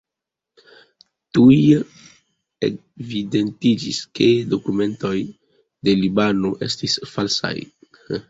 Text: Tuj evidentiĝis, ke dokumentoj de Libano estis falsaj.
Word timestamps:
Tuj 1.37 1.57
evidentiĝis, 2.67 3.99
ke 4.19 4.29
dokumentoj 4.55 5.13
de 5.89 5.95
Libano 6.03 6.53
estis 6.69 6.97
falsaj. 7.13 7.55